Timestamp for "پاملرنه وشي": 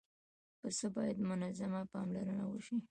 1.93-2.77